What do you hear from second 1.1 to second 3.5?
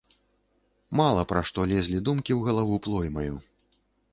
пра што лезлі думкі ў галаву плоймаю.